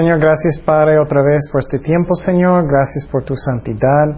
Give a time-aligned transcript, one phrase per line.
[0.00, 2.66] Señor, gracias Padre otra vez por este tiempo, Señor.
[2.66, 4.16] Gracias por tu santidad.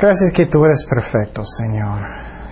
[0.00, 1.98] Gracias que tú eres perfecto, Señor.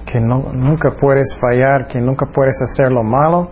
[0.04, 3.50] Que nunca puedes fallar, que nunca puedes hacer lo malo.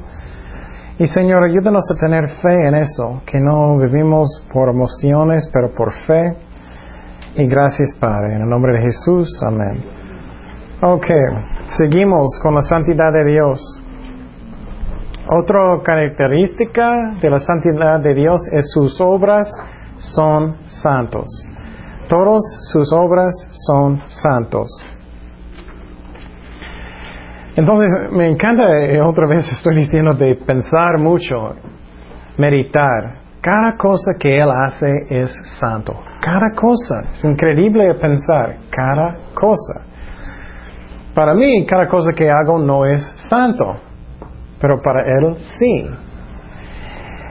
[0.99, 5.95] Y Señor, ayúdanos a tener fe en eso, que no vivimos por emociones, pero por
[5.95, 6.35] fe.
[7.37, 9.29] Y gracias, Padre, en el nombre de Jesús.
[9.47, 9.81] Amén.
[10.83, 11.07] Ok,
[11.69, 13.61] seguimos con la santidad de Dios.
[15.31, 19.47] Otra característica de la santidad de Dios es sus obras
[19.99, 21.27] son santos.
[22.09, 22.41] Todas
[22.73, 23.35] sus obras
[23.67, 24.69] son santos.
[27.57, 31.57] Entonces, me encanta, eh, otra vez estoy diciendo, de pensar mucho,
[32.39, 33.19] meditar.
[33.43, 35.95] Cada cosa que Él hace es santo.
[36.23, 37.03] Cada cosa.
[37.13, 38.57] Es increíble pensar.
[38.71, 39.85] Cada cosa.
[41.15, 43.88] Para mí, cada cosa que hago no es santo.
[44.61, 45.87] Pero para Él sí.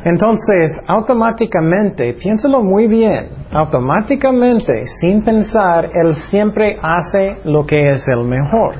[0.04, 8.24] Entonces, automáticamente, piénsalo muy bien, automáticamente, sin pensar, Él siempre hace lo que es el
[8.24, 8.76] mejor.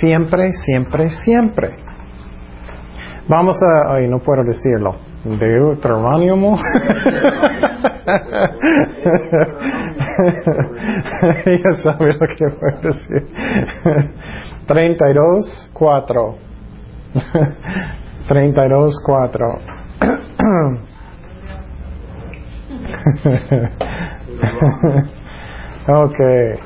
[0.00, 1.76] Siempre, siempre, siempre.
[3.28, 4.96] Vamos a, ay, no puedo decirlo.
[5.24, 6.36] Deuteronomio.
[11.46, 13.26] ya sabe lo que puedo decir.
[14.66, 16.43] 32, 4.
[18.28, 19.58] 32, 4.
[25.88, 26.58] okay.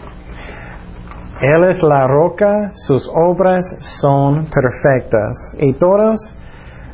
[1.40, 3.64] Él es la roca, sus obras
[4.00, 6.18] son perfectas y todos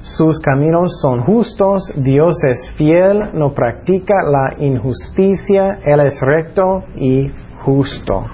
[0.02, 7.32] sus caminos son justos, Dios es fiel, no practica la injusticia, Él es recto y
[7.62, 8.26] justo.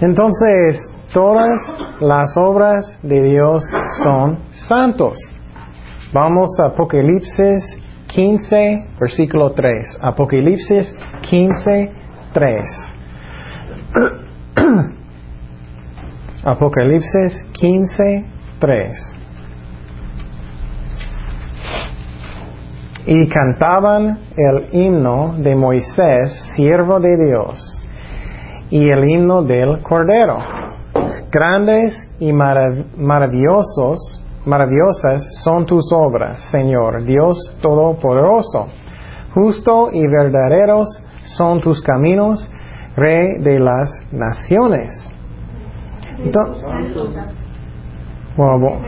[0.00, 1.58] Entonces, todas
[2.00, 3.62] las obras de Dios
[4.04, 5.16] son santos.
[6.12, 7.62] Vamos a Apocalipsis
[8.06, 9.98] 15, versículo 3.
[10.00, 10.94] Apocalipsis
[11.28, 11.92] 15,
[12.32, 12.96] 3.
[16.44, 18.24] Apocalipsis 15,
[18.60, 19.12] 3.
[23.08, 27.86] Y cantaban el himno de Moisés, siervo de Dios,
[28.70, 30.38] y el himno del Cordero.
[31.38, 38.68] Grandes y maravillosos, maravillosas son tus obras, Señor, Dios Todopoderoso.
[39.34, 40.88] Justo y verdaderos
[41.24, 42.50] son tus caminos,
[42.96, 45.14] Rey de las naciones.
[48.38, 48.80] oh,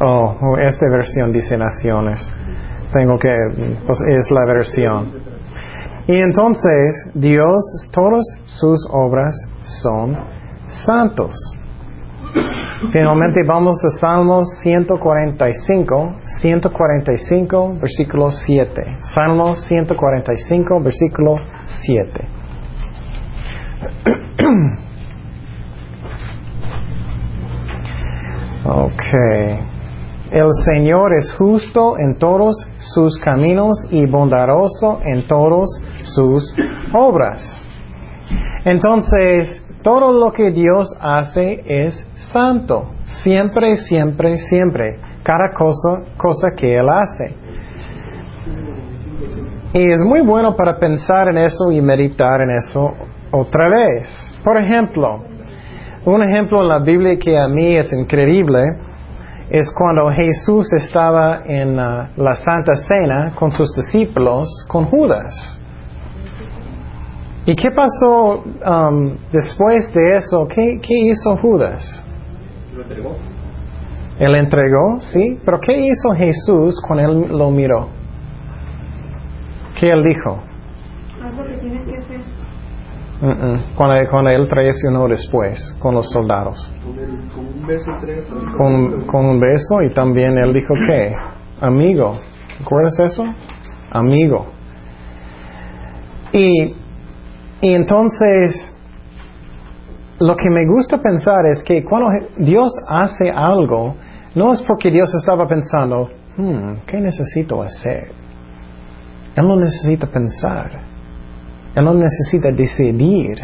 [0.00, 2.26] oh, esta versión dice naciones.
[2.90, 3.28] Tengo que,
[3.86, 5.12] pues es la versión.
[6.06, 7.60] Y entonces Dios,
[7.92, 9.34] todas sus obras
[9.82, 10.39] son
[10.84, 11.34] santos.
[12.92, 18.96] Finalmente vamos a Salmos 145, 145, versículo 7.
[19.14, 21.36] Salmos 145, versículo
[21.84, 22.24] 7.
[28.64, 29.04] ok.
[30.32, 35.68] El Señor es justo en todos sus caminos y bondadoso en todas
[36.02, 36.54] sus
[36.94, 37.42] obras.
[38.64, 41.94] Entonces, todo lo que Dios hace es
[42.32, 42.90] santo.
[43.22, 44.98] Siempre, siempre, siempre.
[45.22, 47.34] Cada cosa, cosa que Él hace.
[49.72, 52.92] Y es muy bueno para pensar en eso y meditar en eso
[53.30, 54.08] otra vez.
[54.42, 55.22] Por ejemplo,
[56.04, 58.64] un ejemplo en la Biblia que a mí es increíble
[59.50, 65.59] es cuando Jesús estaba en uh, la Santa Cena con sus discípulos, con Judas.
[67.46, 70.46] ¿Y qué pasó um, después de eso?
[70.48, 72.04] ¿Qué, ¿Qué, hizo Judas?
[72.76, 73.16] Lo entregó.
[74.18, 75.40] Él entregó, sí.
[75.44, 77.88] Pero ¿qué hizo Jesús cuando él lo miró?
[79.78, 80.40] ¿Qué él dijo?
[83.76, 86.70] Cuando, él traicionó después con los soldados.
[88.56, 91.14] Con, un beso y también él dijo que,
[91.60, 92.18] amigo,
[92.58, 93.24] ¿recuerdas eso?
[93.90, 94.46] Amigo.
[96.32, 96.74] Y,
[97.60, 98.74] y entonces,
[100.18, 102.08] lo que me gusta pensar es que cuando
[102.38, 103.96] Dios hace algo,
[104.34, 108.08] no es porque Dios estaba pensando, hmm, ¿qué necesito hacer?
[109.36, 110.70] Él no necesita pensar.
[111.74, 113.38] Él no necesita decidir.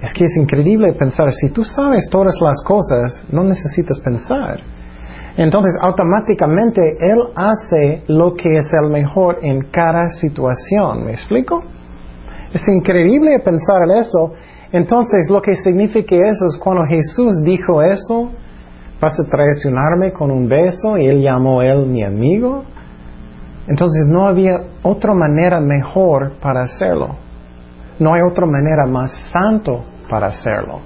[0.00, 4.60] Es que es increíble pensar, si tú sabes todas las cosas, no necesitas pensar.
[5.36, 11.04] Entonces, automáticamente Él hace lo que es el mejor en cada situación.
[11.04, 11.62] ¿Me explico?
[12.52, 14.32] Es increíble pensar en eso.
[14.72, 18.30] Entonces, lo que significa eso es cuando Jesús dijo eso,
[19.00, 22.64] vas a traicionarme con un beso y Él llamó a Él mi amigo.
[23.66, 27.16] Entonces no había otra manera mejor para hacerlo.
[27.98, 30.80] No hay otra manera más santo para hacerlo.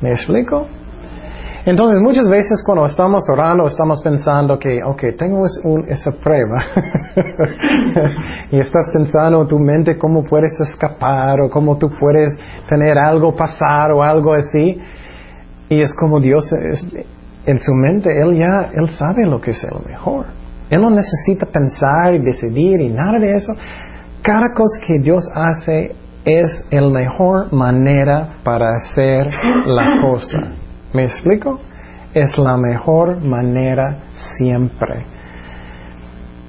[0.00, 0.66] ¿Me explico?
[1.68, 5.44] Entonces muchas veces cuando estamos orando estamos pensando que, ok, tengo
[5.86, 6.64] esa prueba
[8.50, 12.38] y estás pensando en tu mente cómo puedes escapar o cómo tú puedes
[12.70, 14.80] tener algo pasar o algo así
[15.68, 16.50] y es como Dios
[17.44, 20.24] en su mente, Él ya, Él sabe lo que es lo mejor.
[20.70, 23.52] Él no necesita pensar y decidir y nada de eso.
[24.22, 25.90] Cada cosa que Dios hace
[26.24, 29.26] es la mejor manera para hacer
[29.66, 30.57] la cosa.
[30.92, 31.60] ¿Me explico?
[32.14, 33.98] Es la mejor manera
[34.36, 35.04] siempre.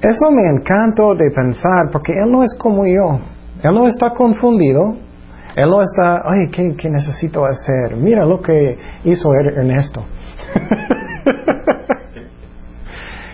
[0.00, 3.20] Eso me encanta de pensar porque Él no es como yo.
[3.62, 4.96] Él no está confundido.
[5.56, 7.96] Él no está, ay, ¿qué, qué necesito hacer?
[7.96, 10.04] Mira lo que hizo er-, Ernesto.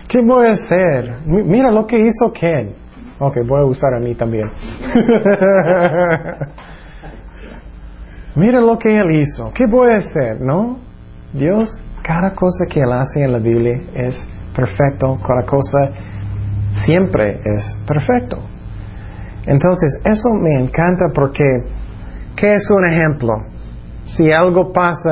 [0.07, 1.17] ¿Qué voy a hacer?
[1.25, 2.73] Mira lo que hizo Ken.
[3.19, 4.49] Ok, voy a usar a mí también.
[8.35, 9.51] Mira lo que él hizo.
[9.53, 10.39] ¿Qué voy a hacer?
[10.39, 10.77] ¿No?
[11.33, 11.69] Dios,
[12.03, 14.15] cada cosa que él hace en la Biblia es
[14.55, 15.17] perfecto.
[15.25, 15.77] Cada cosa
[16.85, 18.37] siempre es perfecto.
[19.45, 21.43] Entonces, eso me encanta porque,
[22.35, 23.33] ¿qué es un ejemplo?
[24.03, 25.11] Si algo pasa,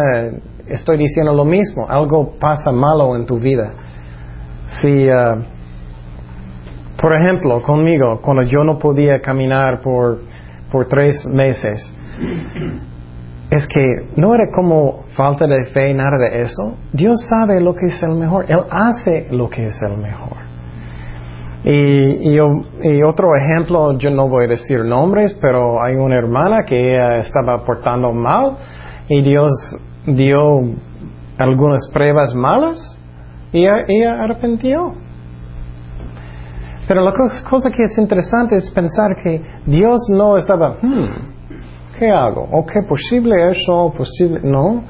[0.68, 3.72] estoy diciendo lo mismo, algo pasa malo en tu vida.
[4.82, 5.42] Si, uh,
[7.02, 10.22] por ejemplo, conmigo, cuando yo no podía caminar por,
[10.72, 11.82] por tres meses,
[13.56, 16.78] es que no era como falta de fe, nada de eso.
[16.92, 18.46] Dios sabe lo que es el mejor.
[18.50, 20.38] Él hace lo que es el mejor.
[21.64, 22.40] Y, y,
[23.04, 28.12] otro ejemplo, yo no voy a decir nombres, pero hay una hermana que estaba portando
[28.12, 28.58] mal
[29.08, 29.52] y Dios
[30.06, 30.62] dio
[31.40, 33.00] algunas pruebas malas
[33.52, 34.94] y ella arrepintió.
[36.88, 37.14] Pero la
[37.50, 41.35] cosa que es interesante es pensar que Dios no estaba, hmm,
[41.98, 42.48] ¿qué hago?
[42.52, 43.94] ¿O qué posible eso?
[43.96, 44.40] ¿Posible?
[44.44, 44.84] No.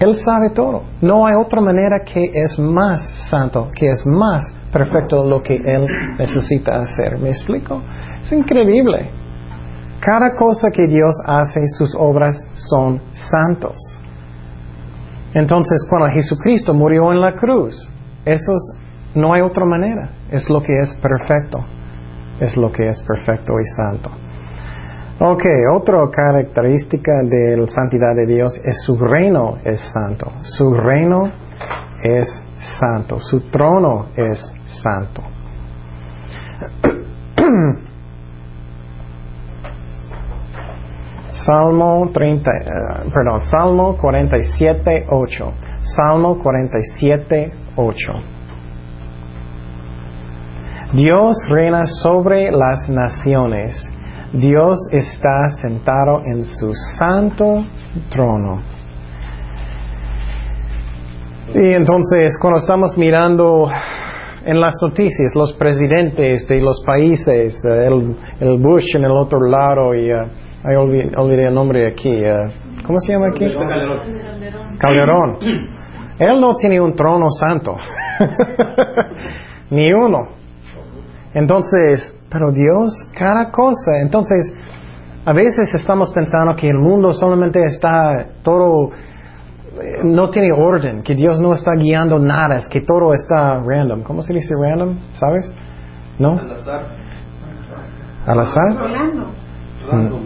[0.00, 0.82] Él sabe todo.
[1.00, 5.86] No hay otra manera que es más santo, que es más perfecto lo que Él
[6.18, 7.18] necesita hacer.
[7.18, 7.82] ¿Me explico?
[8.22, 9.10] Es increíble.
[10.00, 13.76] Cada cosa que Dios hace, sus obras son santos.
[15.34, 17.74] Entonces, cuando Jesucristo murió en la cruz,
[18.24, 18.52] eso
[19.14, 20.10] no hay otra manera.
[20.30, 21.58] Es lo que es perfecto.
[22.40, 24.10] Es lo que es perfecto y santo.
[25.20, 25.42] Ok,
[25.74, 30.30] otra característica de la santidad de Dios es su reino es santo.
[30.42, 31.32] Su reino
[32.04, 32.28] es
[32.78, 33.18] santo.
[33.18, 35.22] Su trono es santo.
[41.32, 42.64] Salmo 30, eh,
[43.12, 45.52] perdón, Salmo 47, 8.
[45.96, 48.12] Salmo 47, 8.
[50.92, 53.97] Dios reina sobre las naciones.
[54.32, 57.64] Dios está sentado en su santo
[58.10, 58.60] trono.
[61.54, 63.68] Y entonces, cuando estamos mirando
[64.44, 67.86] en las noticias, los presidentes de los países, eh,
[68.40, 72.10] el, Bush en el otro lado y uh, olvidé, el nombre aquí.
[72.10, 72.50] Uh,
[72.86, 73.46] ¿Cómo se llama aquí?
[73.46, 74.78] Calderón.
[74.78, 75.38] Calderón.
[76.18, 77.76] Él no tiene un trono santo.
[79.70, 80.28] Ni uno.
[81.32, 83.98] Entonces, pero Dios, cada cosa.
[84.00, 84.54] Entonces,
[85.24, 88.90] a veces estamos pensando que el mundo solamente está todo,
[89.80, 94.02] eh, no tiene orden, que Dios no está guiando nada, es que todo está random.
[94.02, 94.96] ¿Cómo se dice random?
[95.14, 95.54] ¿Sabes?
[96.18, 96.38] ¿No?
[96.38, 96.82] Al azar.
[98.26, 98.74] ¿Al azar?
[99.90, 100.20] Random.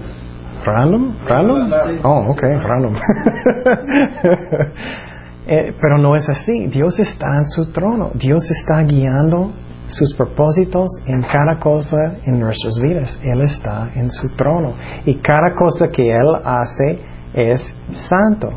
[0.64, 1.12] ¿Random?
[1.26, 1.72] ¿Random?
[2.04, 2.94] Oh, ok, random.
[5.44, 6.68] Eh, pero no es así.
[6.68, 8.12] Dios está en su trono.
[8.14, 9.50] Dios está guiando
[9.92, 13.18] sus propósitos en cada cosa en nuestras vidas.
[13.22, 14.74] Él está en su trono.
[15.04, 16.98] Y cada cosa que Él hace
[17.34, 17.62] es
[18.08, 18.50] santo.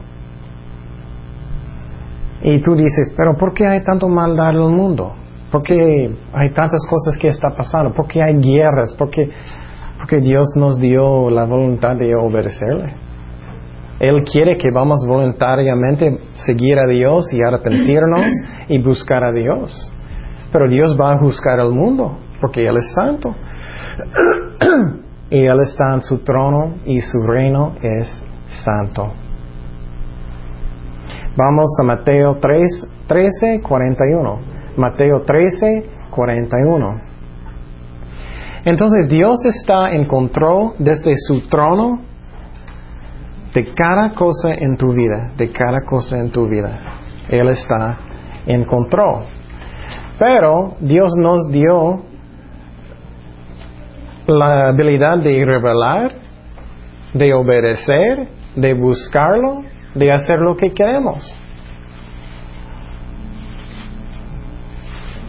[2.42, 5.14] Y tú dices, pero ¿por qué hay tanto maldad en el mundo?
[5.52, 5.76] ¿Por qué
[6.34, 7.94] hay tantas cosas que están pasando?
[7.94, 8.94] ¿Por qué hay guerras?
[8.94, 9.30] ¿Por qué?
[9.98, 12.94] Porque Dios nos dio la voluntad de obedecerle.
[14.00, 18.32] Él quiere que vamos voluntariamente seguir a Dios y arrepentirnos
[18.68, 19.95] y buscar a Dios.
[20.52, 23.34] Pero Dios va a juzgar al mundo porque Él es santo.
[25.30, 28.24] y Él está en su trono y su reino es
[28.64, 29.12] santo.
[31.36, 34.40] Vamos a Mateo 3, 13, 41.
[34.78, 37.02] Mateo 13, 41.
[38.66, 42.02] Entonces Dios está en control desde su trono
[43.54, 46.80] de cada cosa en tu vida, de cada cosa en tu vida.
[47.30, 47.98] Él está
[48.46, 49.35] en control.
[50.18, 52.04] Pero Dios nos dio
[54.28, 56.12] la habilidad de revelar,
[57.14, 61.24] de obedecer, de buscarlo, de hacer lo que queremos.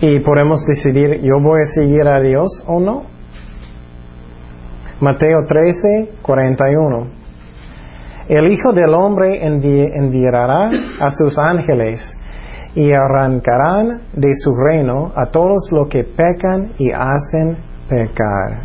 [0.00, 3.02] Y podemos decidir, yo voy a seguir a Dios o no.
[5.00, 7.06] Mateo 13, 41.
[8.28, 12.15] El Hijo del Hombre enviará a sus ángeles
[12.76, 17.56] y arrancarán de su reino a todos los que pecan y hacen
[17.88, 18.60] pecar.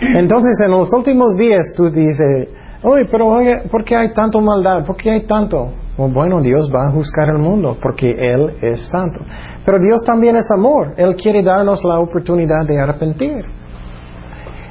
[0.00, 2.48] Entonces en los últimos días tú dices,
[2.82, 4.86] oye, pero oye, ¿por qué hay tanto maldad?
[4.86, 5.72] ¿Por qué hay tanto?
[5.96, 9.18] bueno, Dios va a juzgar el mundo porque Él es santo.
[9.66, 10.94] Pero Dios también es amor.
[10.96, 13.44] Él quiere darnos la oportunidad de arrepentir.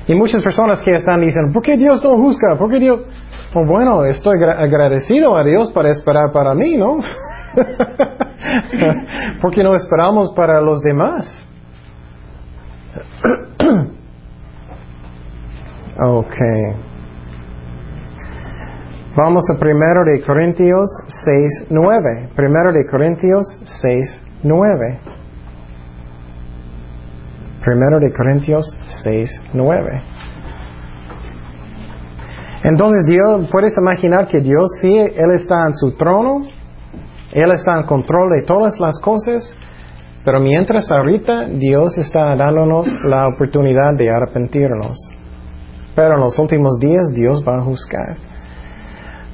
[0.07, 2.57] Y muchas personas que están diciendo, ¿por qué Dios no juzga?
[2.57, 3.01] ¿Por qué Dios?
[3.53, 6.99] Pues bueno, estoy agradecido a Dios para esperar para mí, ¿no?
[9.41, 11.45] porque no esperamos para los demás.
[15.99, 16.35] ok.
[19.15, 22.29] Vamos a primero de Corintios 6, 9.
[22.35, 23.47] Primero de Corintios
[23.81, 24.99] 6, 9.
[27.65, 30.01] Primero de Corintios 6, 9.
[32.63, 36.47] Entonces Dios, puedes imaginar que Dios sí, Él está en su trono,
[37.31, 39.53] Él está en control de todas las cosas,
[40.23, 44.97] pero mientras ahorita Dios está dándonos la oportunidad de arrepentirnos.
[45.95, 48.17] Pero en los últimos días Dios va a juzgar.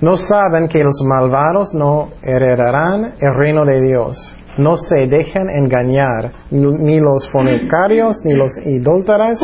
[0.02, 4.38] No saben que los malvados no heredarán el reino de Dios.
[4.58, 9.40] No se dejen engañar, ni los fornicarios, ni los idólatras,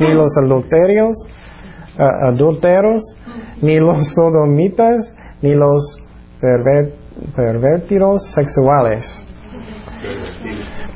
[0.00, 1.12] ni los adulterios,
[1.98, 3.02] uh, adulteros,
[3.60, 5.98] ni los sodomitas, ni los
[6.40, 7.03] pervertidos
[8.34, 9.04] sexuales.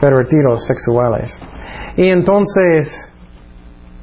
[0.00, 1.38] Pervertidos sexuales.
[1.96, 2.88] Y entonces,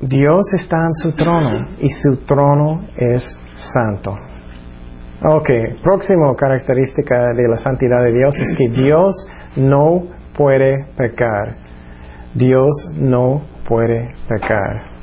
[0.01, 3.23] Dios está en su trono y su trono es
[3.73, 4.15] santo.
[5.23, 5.49] Ok,
[5.81, 9.15] próximo característica de la santidad de Dios es que Dios
[9.55, 10.03] no
[10.35, 11.55] puede pecar.
[12.33, 14.94] Dios no puede pecar.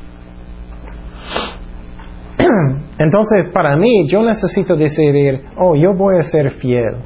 [2.99, 6.97] Entonces, para mí, yo necesito decidir, oh, yo voy a ser fiel.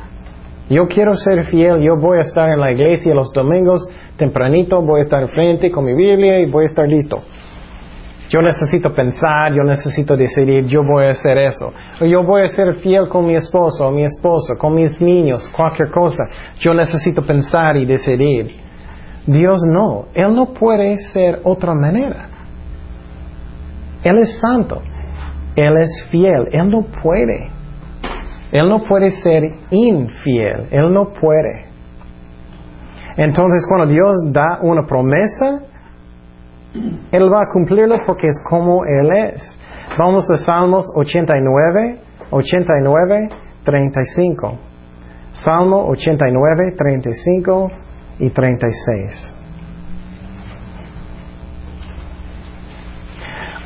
[0.69, 5.01] Yo quiero ser fiel, yo voy a estar en la iglesia los domingos tempranito, voy
[5.01, 7.19] a estar frente con mi Biblia y voy a estar listo.
[8.29, 11.73] Yo necesito pensar, yo necesito decidir, yo voy a hacer eso.
[12.01, 15.91] Yo voy a ser fiel con mi esposo o mi esposa, con mis niños, cualquier
[15.91, 16.25] cosa.
[16.59, 18.57] Yo necesito pensar y decidir.
[19.27, 22.29] Dios no, Él no puede ser otra manera.
[24.03, 24.83] Él es santo,
[25.57, 27.51] Él es fiel, Él no puede.
[28.53, 31.67] Él no puede ser infiel, Él no puede.
[33.17, 35.63] Entonces cuando Dios da una promesa,
[37.13, 39.59] él va a cumplirlo porque es como Él es.
[39.99, 41.99] Vamos a Salmos 89,
[42.31, 43.29] 89,
[43.65, 44.59] 35.
[45.33, 47.71] Salmo 89, 35
[48.19, 49.36] y 36.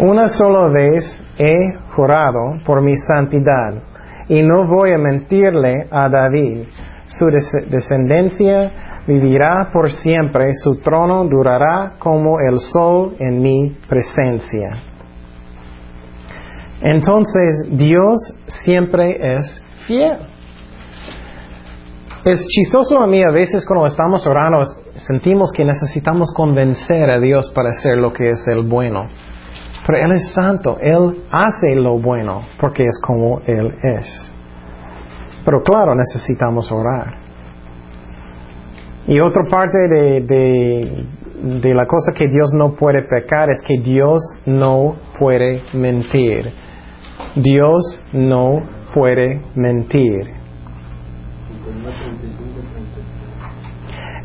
[0.02, 3.82] Una sola vez he jurado por mi santidad
[4.28, 6.62] y no voy a mentirle a David.
[7.06, 14.70] Su descendencia vivirá por siempre, su trono durará como el sol en mi presencia.
[16.80, 18.16] Entonces Dios
[18.46, 20.16] siempre es fiel.
[22.24, 24.62] Es chistoso a mí a veces cuando estamos orando
[24.96, 29.08] sentimos que necesitamos convencer a Dios para hacer lo que es el bueno.
[29.90, 34.32] Pero Él es santo, Él hace lo bueno porque es como Él es.
[35.44, 37.14] Pero claro, necesitamos orar.
[39.08, 41.06] Y otra parte de,
[41.60, 46.52] de, la cosa que Dios no puede pecar es que Dios no puede mentir.
[47.34, 48.62] Dios no
[48.94, 50.20] puede mentir.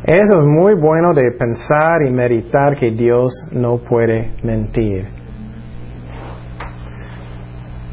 [0.04, 5.15] Eso es muy bueno de pensar y meditar que Dios no puede mentir.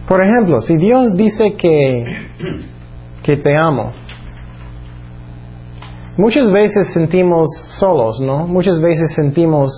[0.08, 2.04] Por ejemplo, si Dios dice que,
[3.24, 3.92] que te amo,
[6.16, 8.46] Muchas veces sentimos solos, ¿no?
[8.46, 9.72] Muchas veces sentimos,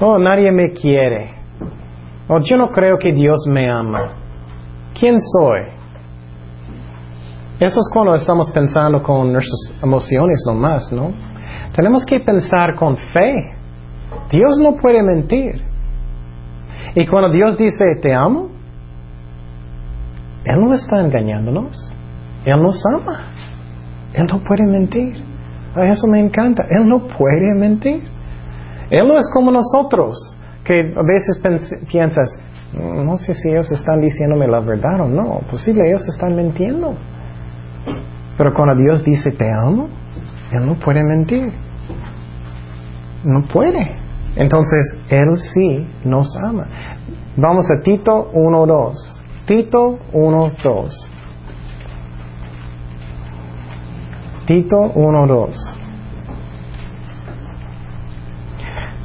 [0.00, 1.30] oh, nadie me quiere.
[2.28, 4.12] O yo no creo que Dios me ama.
[4.98, 5.62] ¿Quién soy?
[7.58, 11.10] Eso es cuando estamos pensando con nuestras emociones nomás, ¿no?
[11.74, 13.34] Tenemos que pensar con fe.
[14.30, 15.64] Dios no puede mentir.
[16.94, 18.50] Y cuando Dios dice, te amo,
[20.46, 21.92] Él no está engañándonos.
[22.44, 23.26] Él nos ama.
[24.12, 25.14] Él no puede mentir.
[25.76, 26.64] eso me encanta.
[26.70, 28.02] Él no puede mentir.
[28.90, 30.16] Él no es como nosotros,
[30.64, 31.40] que a veces
[31.90, 32.30] piensas,
[32.72, 35.40] no sé si ellos están diciéndome la verdad o no.
[35.50, 36.94] Posible ellos están mintiendo.
[38.38, 39.88] Pero cuando Dios dice te amo,
[40.52, 41.52] Él no puede mentir.
[43.24, 43.90] No puede.
[44.36, 46.66] Entonces, Él sí nos ama.
[47.36, 49.25] Vamos a Tito 1.2.
[49.46, 50.90] Tito 1.2.
[54.44, 55.76] Tito 1.2.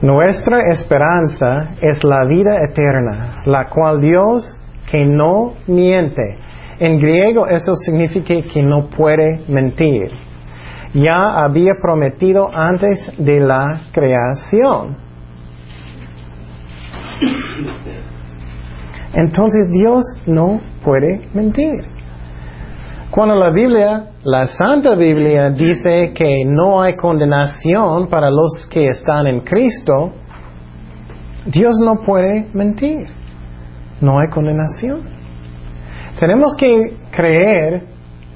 [0.01, 4.57] Nuestra esperanza es la vida eterna, la cual Dios,
[4.89, 6.39] que no miente.
[6.79, 10.10] En griego eso significa que no puede mentir.
[10.95, 14.98] Ya había prometido antes de la creación.
[19.13, 21.84] Entonces Dios no puede mentir.
[23.12, 29.27] Cuando la Biblia, la Santa Biblia, dice que no hay condenación para los que están
[29.27, 30.13] en Cristo,
[31.46, 33.08] Dios no puede mentir.
[34.00, 35.01] No hay condenación.
[36.20, 37.84] Tenemos que creer,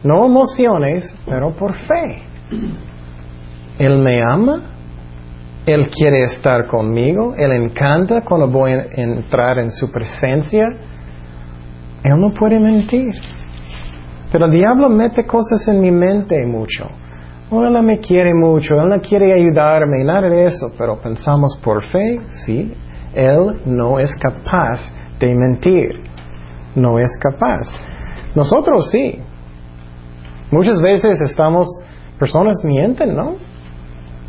[0.04, 2.22] no emociones, pero por fe.
[3.80, 4.75] Él me ama,
[5.66, 10.68] Él quiere estar conmigo, Él encanta cuando voy a entrar en su presencia.
[12.04, 13.14] Él no puede mentir.
[14.32, 16.86] Pero el diablo mete cosas en mi mente mucho.
[17.50, 20.68] Oh, él no me quiere mucho, Él no quiere ayudarme, nada de eso.
[20.78, 22.74] Pero pensamos por fe, sí,
[23.14, 24.80] Él no es capaz
[25.20, 26.02] de mentir.
[26.76, 27.62] No es capaz.
[28.36, 29.20] Nosotros sí.
[30.52, 31.68] Muchas veces estamos,
[32.20, 33.36] personas mienten, ¿no?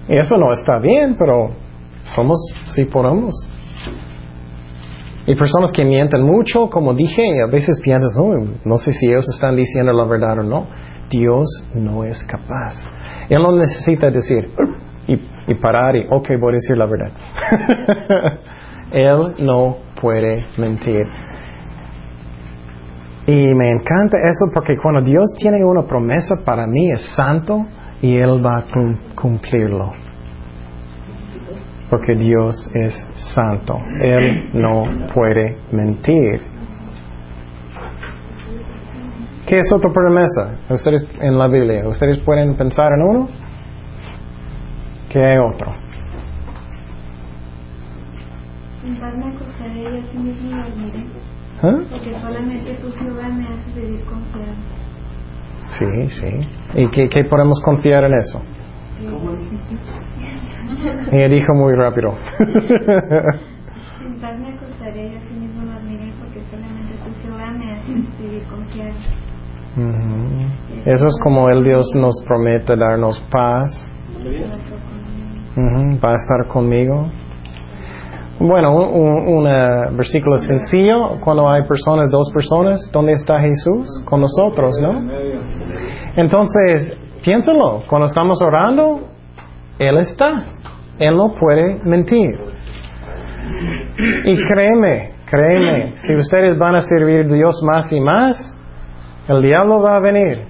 [0.09, 1.51] Y eso no está bien, pero
[2.15, 2.39] somos,
[2.75, 3.35] sí podemos.
[5.27, 8.13] Y personas que mienten mucho, como dije, a veces piensas,
[8.65, 10.67] no sé si ellos están diciendo la verdad o no.
[11.11, 12.75] Dios no es capaz.
[13.29, 14.51] Él no necesita decir
[15.09, 17.11] y, parar y, ok, voy a decir la verdad.
[18.93, 21.03] Él no puede mentir.
[23.27, 27.67] Y me encanta eso porque cuando Dios tiene una promesa para mí es santo
[28.03, 28.65] y Él va a
[29.15, 29.93] cumplirlo
[31.91, 32.95] porque Dios es
[33.35, 33.79] santo.
[34.01, 36.43] Él no puede mentir.
[39.47, 40.59] ¿Qué es otra promesa?
[40.69, 43.29] Ustedes en la Biblia, ¿ustedes pueden pensar en uno?
[45.09, 45.71] ¿Qué hay otro?
[51.63, 51.79] ¿Ah?
[51.91, 54.86] Porque solamente tú, Jehová, me haces vivir confiado.
[55.69, 56.39] Sí, sí.
[56.75, 58.41] ¿Y qué, qué podemos confiar en eso?
[61.13, 62.11] Ella dijo muy rápido.
[64.21, 68.95] Paz me acostaré y así mismo dormiré porque solamente tú Jehová me haces vivir confiado.
[70.87, 73.93] Eso es como el Dios nos promete darnos paz.
[76.03, 77.07] Va a estar conmigo.
[78.39, 84.03] Bueno, un, un uh, versículo sencillo, cuando hay personas, dos personas, ¿dónde está Jesús?
[84.05, 84.93] Con nosotros, ¿no?
[86.17, 89.09] Entonces, piénsalo, cuando estamos orando,
[89.79, 90.47] Él está.
[90.99, 92.35] Él no puede mentir.
[94.25, 98.59] Y créeme, créeme, si ustedes van a servir a Dios más y más,
[99.29, 100.47] el diablo va a venir.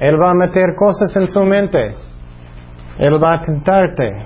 [0.00, 1.94] Él va a meter cosas en su mente.
[2.98, 4.24] Él va a tentarte.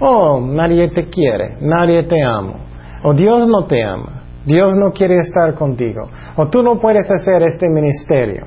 [0.00, 2.54] Oh, nadie te quiere, nadie te ama.
[3.02, 4.22] O Dios no te ama.
[4.44, 6.08] Dios no quiere estar contigo.
[6.36, 8.44] O tú no puedes hacer este ministerio.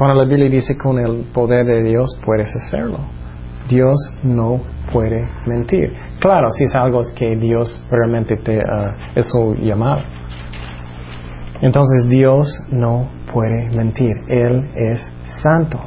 [0.00, 3.00] Cuando la Biblia dice con el poder de Dios puedes hacerlo.
[3.68, 5.92] Dios no puede mentir.
[6.18, 10.00] Claro, si es algo que Dios realmente te uh, es su llamado.
[11.60, 14.12] Entonces Dios no puede mentir.
[14.26, 15.06] Él es
[15.42, 15.78] santo.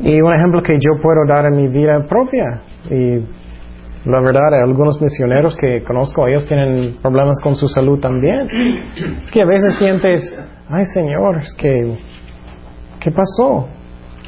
[0.00, 2.60] Y un ejemplo que yo puedo dar en mi vida propia.
[2.90, 3.24] Y
[4.04, 8.48] la verdad, algunos misioneros que conozco, ellos tienen problemas con su salud también.
[9.22, 10.38] Es que a veces sientes,
[10.70, 11.98] ay Señor, es que,
[12.98, 13.68] ¿qué pasó?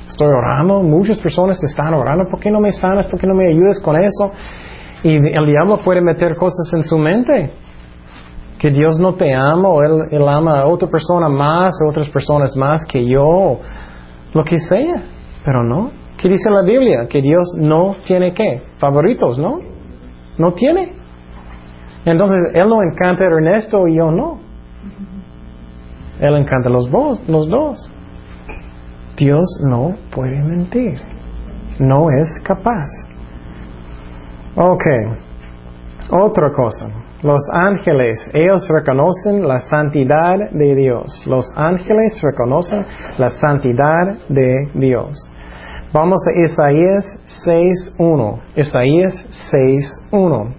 [0.06, 3.06] Estoy orando, muchas personas están orando, ¿por qué no me sanas?
[3.06, 4.32] ¿Por qué no me ayudas con eso?
[5.04, 7.52] Y el diablo puede meter cosas en su mente.
[8.58, 12.10] Que Dios no te ama o él, él ama a otra persona más, a otras
[12.10, 13.58] personas más que yo,
[14.34, 15.02] lo que sea.
[15.44, 16.01] Pero no.
[16.22, 17.08] ¿Qué dice la Biblia?
[17.10, 18.62] Que Dios no tiene qué?
[18.78, 19.58] Favoritos, ¿no?
[20.38, 20.92] No tiene.
[22.04, 24.38] Entonces, Él no encanta a Ernesto y yo no.
[26.20, 27.92] Él encanta a los, dos, los dos.
[29.16, 31.00] Dios no puede mentir.
[31.80, 32.86] No es capaz.
[34.54, 34.84] Ok.
[36.08, 36.86] Otra cosa.
[37.24, 41.24] Los ángeles, ellos reconocen la santidad de Dios.
[41.26, 42.86] Los ángeles reconocen
[43.18, 45.16] la santidad de Dios.
[45.92, 47.04] Vamos a Isaías
[47.44, 48.40] 6.1.
[48.56, 49.14] Isaías
[50.10, 50.54] 6.1.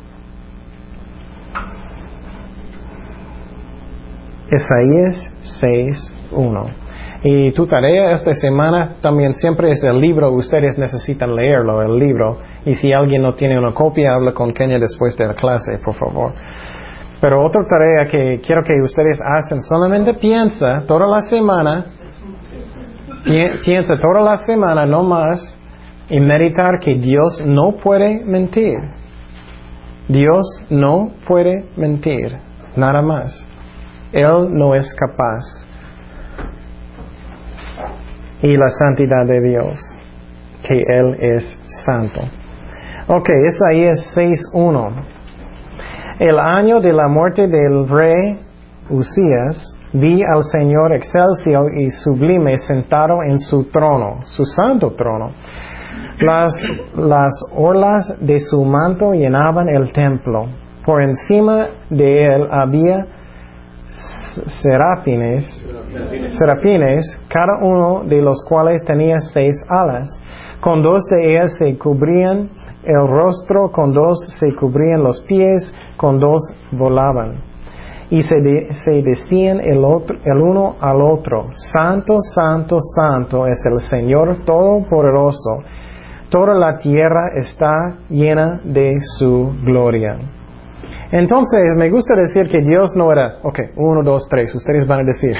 [4.51, 6.75] Isaías 6.1.
[7.23, 10.31] Y tu tarea esta semana también siempre es el libro.
[10.33, 12.37] Ustedes necesitan leerlo, el libro.
[12.63, 15.95] Y si alguien no tiene una copia, habla con Kenia después de la clase, por
[15.95, 16.33] favor.
[17.19, 21.85] Pero otra tarea que quiero que ustedes hacen, solamente piensa toda la semana,
[23.23, 25.59] piensa toda la semana, no más,
[26.09, 28.77] y meditar que Dios no puede mentir.
[30.07, 32.37] Dios no puede mentir,
[32.75, 33.47] nada más.
[34.11, 35.63] Él no es capaz
[38.43, 39.79] y la santidad de Dios,
[40.67, 42.21] que Él es santo.
[43.07, 43.29] Ok,
[43.83, 44.91] es 6.1.
[46.19, 48.39] El año de la muerte del rey
[48.89, 55.31] Usías, vi al Señor excelso y sublime sentado en su trono, su santo trono.
[56.19, 56.53] Las,
[56.95, 60.47] las orlas de su manto llenaban el templo.
[60.85, 63.05] Por encima de él había
[64.61, 65.45] serafines,
[66.39, 70.09] serafines, cada uno de los cuales tenía seis alas.
[70.59, 72.49] Con dos de ellas se cubrían
[72.83, 77.52] el rostro, con dos se cubrían los pies, con dos volaban.
[78.13, 78.35] Y se,
[78.85, 85.63] se decían el, otro, el uno al otro, Santo, Santo, Santo es el Señor Todopoderoso.
[86.29, 90.19] Toda la tierra está llena de su gloria.
[91.11, 95.03] Entonces, me gusta decir que Dios no era, ok, uno, dos, tres, ustedes van a
[95.05, 95.35] decir.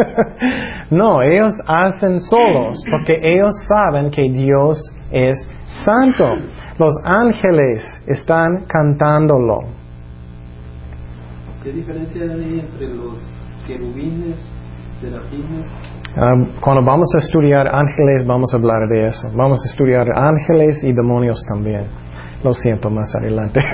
[0.90, 4.78] no, ellos hacen solos porque ellos saben que Dios
[5.10, 5.36] es
[5.86, 6.36] santo.
[6.78, 9.73] Los ángeles están cantándolo.
[11.64, 13.16] ¿Qué diferencia hay entre los
[13.66, 14.38] querubines,
[15.00, 15.66] serafines?
[16.14, 19.28] Um, cuando vamos a estudiar ángeles, vamos a hablar de eso.
[19.34, 21.86] Vamos a estudiar ángeles y demonios también.
[22.44, 23.60] Lo siento más adelante.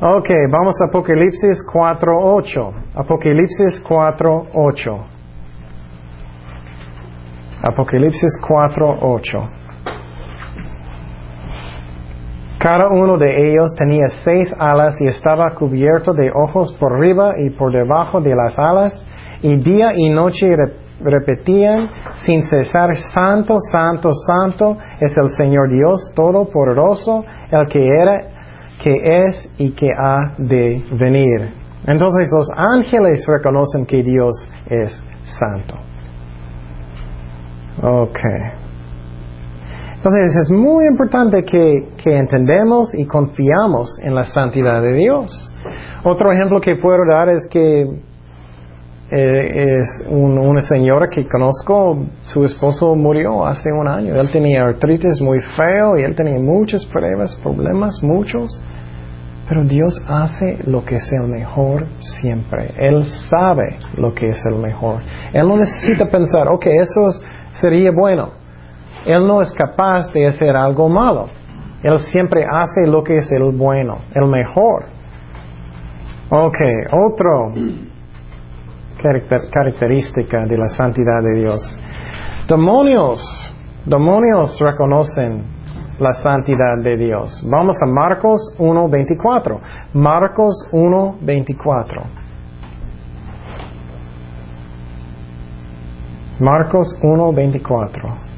[0.00, 2.72] ok, vamos a Apocalipsis 4.8.
[2.94, 4.98] Apocalipsis 4.8.
[7.64, 9.61] Apocalipsis 4.8.
[12.62, 17.50] Cada uno de ellos tenía seis alas y estaba cubierto de ojos por arriba y
[17.50, 19.04] por debajo de las alas,
[19.42, 20.46] y día y noche
[21.00, 21.90] repetían
[22.24, 28.20] sin cesar, Santo, Santo, Santo es el Señor Dios Todopoderoso, el que era,
[28.80, 31.54] que es y que ha de venir.
[31.84, 35.74] Entonces los ángeles reconocen que Dios es santo.
[37.82, 38.20] Ok.
[40.04, 45.54] Entonces es muy importante que, que entendemos y confiamos en la santidad de Dios.
[46.02, 47.82] Otro ejemplo que puedo dar es que
[49.12, 54.16] eh, es una señora que conozco, su esposo murió hace un año.
[54.16, 58.60] Él tenía artritis muy feo y él tenía muchos pruebas, problemas, muchos.
[59.48, 62.72] Pero Dios hace lo que es el mejor siempre.
[62.76, 64.96] Él sabe lo que es el mejor.
[65.32, 67.20] Él no necesita pensar, ok, eso
[67.60, 68.41] sería bueno.
[69.06, 71.28] Él no es capaz de hacer algo malo.
[71.82, 74.84] Él siempre hace lo que es el bueno, el mejor.
[76.30, 76.58] Ok,
[76.92, 77.52] otro
[79.52, 81.78] característica de la santidad de Dios.
[82.48, 83.20] Demonios,
[83.84, 85.44] demonios reconocen
[85.98, 87.42] la santidad de Dios.
[87.50, 89.58] Vamos a Marcos 1.24.
[89.94, 92.02] Marcos 1.24.
[96.40, 98.31] Marcos 1.24.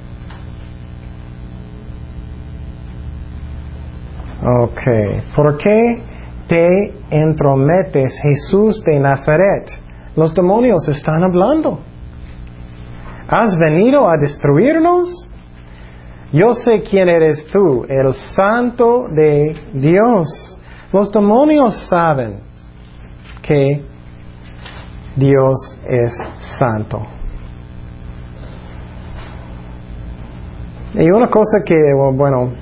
[4.46, 4.80] Ok.
[5.34, 6.02] ¿Por qué
[6.46, 9.70] te entrometes, Jesús de Nazaret?
[10.16, 11.80] Los demonios están hablando.
[13.26, 15.08] ¿Has venido a destruirnos?
[16.30, 20.58] Yo sé quién eres tú, el santo de Dios.
[20.92, 22.40] Los demonios saben
[23.40, 23.82] que
[25.16, 26.12] Dios es
[26.58, 27.00] santo.
[30.94, 31.74] Y una cosa que,
[32.14, 32.52] bueno,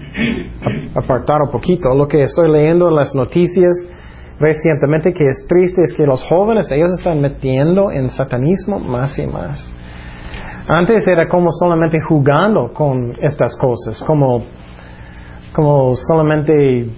[0.94, 3.72] apartar un poquito, lo que estoy leyendo en las noticias,
[4.38, 9.26] recientemente que es triste es que los jóvenes, ellos están metiendo en satanismo más y
[9.26, 9.72] más.
[10.68, 14.42] Antes era como solamente jugando con estas cosas, como,
[15.52, 16.88] como solamente,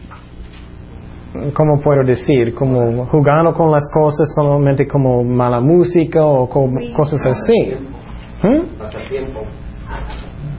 [1.55, 2.55] ¿cómo puedo decir?
[2.55, 7.73] Como jugando con las cosas solamente como mala música o cosas así.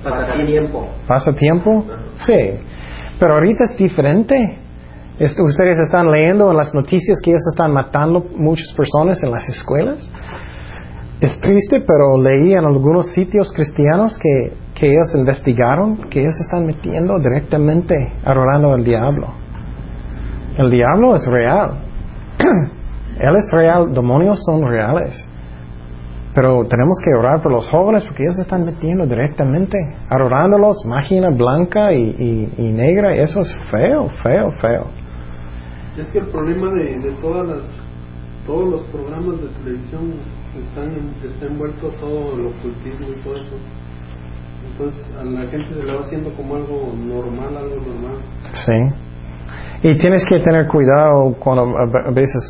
[0.05, 0.87] Pasatiempo.
[1.07, 1.83] Pasatiempo.
[1.83, 1.83] ¿Pasatiempo?
[2.15, 2.75] Sí.
[3.19, 4.59] Pero ahorita es diferente.
[5.19, 10.11] Ustedes están leyendo en las noticias que ellos están matando muchas personas en las escuelas.
[11.21, 16.65] Es triste, pero leí en algunos sitios cristianos que, que ellos investigaron que ellos están
[16.65, 19.27] metiendo directamente, adorando al diablo.
[20.57, 21.79] El diablo es real.
[23.19, 25.25] Él es real, demonios son reales.
[26.35, 29.77] Pero tenemos que orar por los jóvenes porque ellos se están metiendo directamente,
[30.09, 33.15] adorándolos, máquina blanca y, y- y negra.
[33.15, 34.83] Eso es feo, feo, feo.
[35.97, 37.63] Es que el problema de, de todas las,
[38.45, 40.13] todos los programas de televisión
[40.59, 40.89] están
[41.23, 43.55] está envuelto todo el ocultismo y todo eso.
[44.71, 48.17] Entonces a la gente se le va haciendo como algo normal, algo normal.
[48.53, 49.87] Sí.
[49.89, 52.43] Y tienes que tener cuidado cuando a veces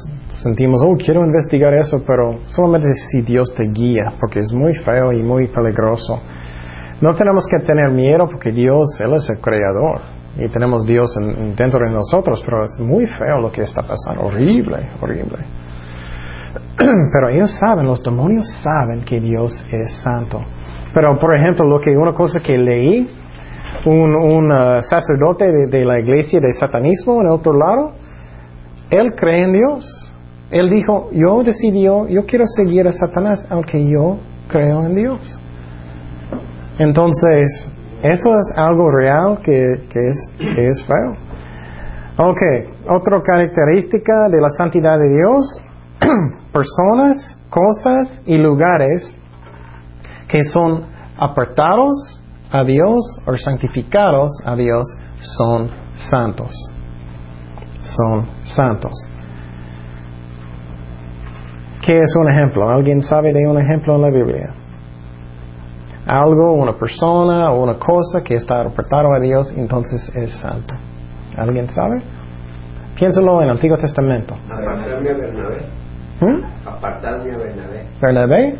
[0.43, 5.11] sentimos, oh, quiero investigar eso, pero solamente si Dios te guía, porque es muy feo
[5.13, 6.19] y muy peligroso.
[7.01, 9.99] No tenemos que tener miedo porque Dios, Él es el creador.
[10.37, 14.23] Y tenemos Dios en- dentro de nosotros, pero es muy feo lo que está pasando.
[14.25, 15.37] Horrible, horrible.
[16.77, 20.41] Pero ellos saben, los demonios saben que Dios es santo.
[20.93, 23.09] Pero, por ejemplo, lo que una cosa que leí,
[23.85, 27.91] un, un, uh, sacerdote de, de la iglesia de satanismo en otro lado,
[28.89, 30.13] él cree en Dios.
[30.51, 35.39] Él dijo, yo decidió, yo quiero seguir a Satanás, aunque yo creo en Dios.
[36.77, 37.67] Entonces,
[38.03, 41.15] eso es algo real que, es, que es feo.
[42.17, 42.41] Ok,
[42.87, 45.61] otra característica de la santidad de Dios,
[46.53, 49.17] personas, cosas y lugares
[50.27, 50.85] que son
[51.17, 54.85] apartados a Dios o santificados a Dios
[55.19, 55.69] son
[56.09, 56.53] santos.
[57.83, 58.93] Son santos.
[61.85, 62.67] ¿Qué es un ejemplo?
[62.67, 64.49] ¿Alguien sabe de un ejemplo en la Biblia?
[66.07, 70.73] Algo, una persona o una cosa que está apartado a Dios, entonces es santo.
[71.37, 72.01] ¿Alguien sabe?
[72.97, 74.35] Piénsalo en el Antiguo Testamento.
[74.35, 75.57] Apartarme a Bernabé.
[76.21, 76.67] ¿Mm?
[76.67, 77.85] Apartarme a Bernabé.
[78.01, 78.55] ¿Bernabé?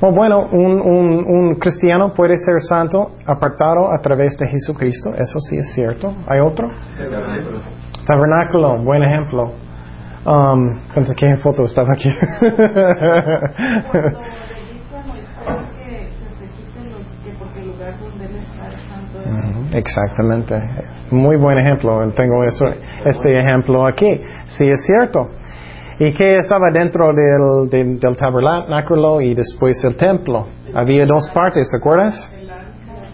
[0.00, 5.38] Oh, bueno, un, un, un cristiano puede ser santo apartado a través de Jesucristo, eso
[5.38, 6.14] sí es cierto.
[6.26, 6.66] ¿Hay otro?
[8.06, 9.52] Tabernáculo, buen ejemplo.
[10.24, 12.10] Um, pensé que foto estaba aquí.
[12.12, 12.72] Que, que
[19.70, 20.62] que Exactamente.
[21.10, 22.08] Muy buen ejemplo.
[22.10, 22.66] Tengo eso,
[23.04, 24.20] este ejemplo aquí.
[24.56, 25.28] Sí, es cierto.
[25.98, 30.46] ¿Y qué estaba dentro del, del, del tabernáculo y después el templo?
[30.74, 32.14] Había dos partes, ¿te acuerdas?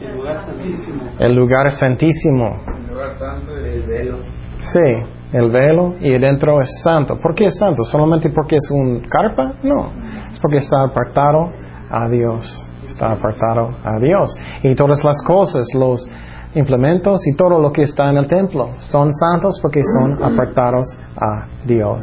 [0.01, 1.03] El lugar santísimo.
[1.19, 2.59] El lugar santísimo.
[2.67, 4.19] El lugar santo del velo.
[4.61, 7.19] Sí, el velo y adentro es santo.
[7.21, 7.85] ¿Por qué es santo?
[7.85, 9.55] ¿Solamente porque es un carpa?
[9.63, 9.91] No,
[10.31, 11.51] es porque está apartado
[11.91, 12.67] a Dios.
[12.89, 14.35] Está apartado a Dios.
[14.63, 16.07] Y todas las cosas, los
[16.55, 20.87] implementos y todo lo que está en el templo son santos porque son apartados
[21.17, 22.01] a Dios.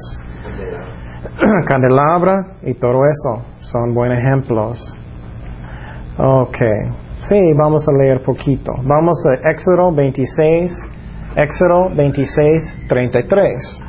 [1.68, 4.96] Candelabra y todo eso son buenos ejemplos.
[6.18, 6.58] Ok,
[7.28, 8.72] sí, vamos a leer poquito.
[8.84, 10.72] Vamos a Éxodo 26,
[11.36, 13.84] Éxodo 26, 33.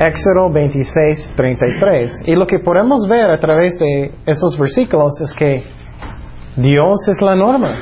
[0.00, 2.22] Éxodo 26, 33.
[2.24, 5.62] Y lo que podemos ver a través de esos versículos es que
[6.56, 7.74] Dios es la norma.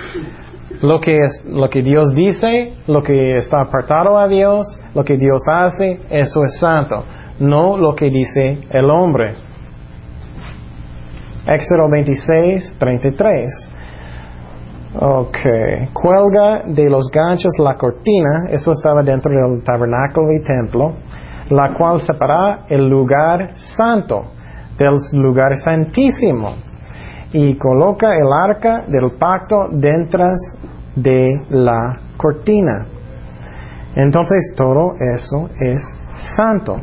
[0.83, 5.41] Lo que, lo que Dios dice, lo que está apartado a Dios, lo que Dios
[5.49, 7.05] hace, eso es santo.
[7.39, 9.37] No lo que dice el hombre.
[11.47, 13.78] Éxodo 26, 33.
[15.01, 15.39] Ok.
[15.93, 20.95] Cuelga de los ganchos la cortina, eso estaba dentro del tabernáculo y templo,
[21.51, 24.25] la cual separa el lugar santo
[24.77, 26.55] del lugar santísimo
[27.33, 30.25] y coloca el arca del pacto dentro
[30.97, 32.87] de la cortina.
[33.95, 35.81] Entonces todo eso es
[36.37, 36.77] santo.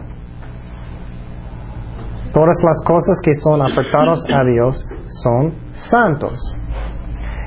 [2.31, 4.85] Todas las cosas que son apartadas a Dios
[5.23, 6.57] son santos.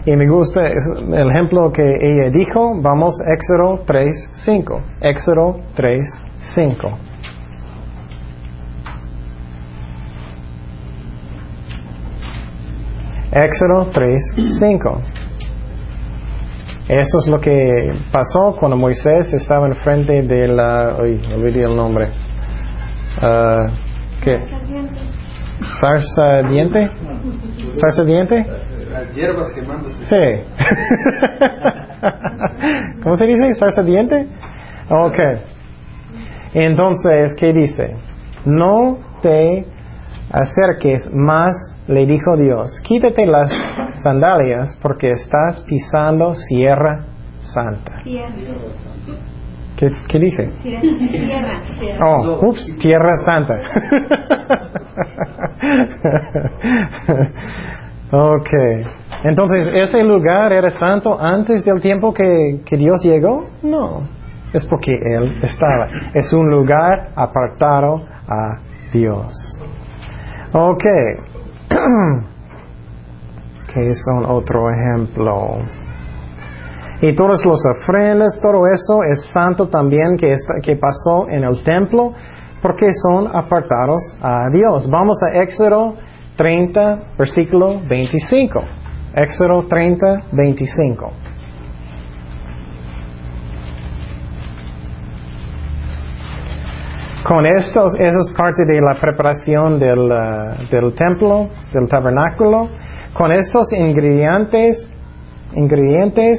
[0.08, 4.80] Y me gusta el ejemplo que ella dijo, vamos Éxodo 3, 5.
[5.02, 6.02] Éxodo 3,
[6.54, 6.98] 5.
[13.32, 14.20] Éxodo 3,
[14.58, 15.02] 5.
[16.88, 20.96] Eso es lo que pasó cuando Moisés estaba enfrente de la...
[21.02, 22.12] Uy, olvidé el nombre.
[23.20, 23.66] Ah,
[24.24, 24.42] ¿Qué?
[25.78, 26.90] ¿Zarza diente?
[27.78, 28.46] ¿Zarza diente?
[28.98, 29.96] Las hierbas quemándose.
[30.06, 30.42] Sí.
[33.02, 33.54] ¿Cómo se dice?
[33.54, 34.26] ¿Zarza diente?
[34.90, 35.18] Ok.
[36.54, 37.94] Entonces, ¿qué dice?
[38.44, 39.64] No te
[40.32, 41.54] acerques más,
[41.86, 43.48] le dijo Dios, quítate las
[44.02, 47.04] sandalias porque estás pisando sierra
[47.38, 48.02] santa.
[49.76, 50.50] ¿Qué, qué dije?
[50.60, 52.04] Tierra, tierra.
[52.04, 53.54] Oh, ups, Tierra Santa.
[58.12, 58.50] ok.
[59.24, 63.46] Entonces, ¿ese lugar era santo antes del tiempo que, que Dios llegó?
[63.62, 64.02] No.
[64.52, 65.88] Es porque Él estaba.
[66.14, 67.96] Es un lugar apartado
[68.28, 68.58] a
[68.92, 69.32] Dios.
[70.52, 70.84] Ok.
[73.74, 75.58] que son otro ejemplo.
[77.00, 81.62] Y todos los ofrendas, todo eso es santo también que, está- que pasó en el
[81.62, 82.12] templo,
[82.60, 84.90] porque son apartados a Dios.
[84.90, 85.94] Vamos a Éxodo
[86.38, 88.64] 30, versículo 25.
[89.12, 91.12] Éxodo 30, 25.
[97.24, 102.68] Con estos, eso es parte de la preparación del, ah, del templo, del tabernáculo.
[103.12, 104.88] Con estos ingredientes,
[105.54, 106.38] ingredientes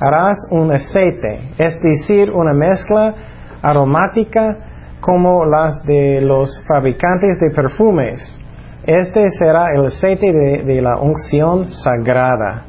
[0.00, 3.14] harás un aceite, es decir, una mezcla
[3.60, 4.56] aromática
[5.00, 8.40] como las de los fabricantes de perfumes.
[8.86, 12.64] Este será el aceite de, la unción sagrada.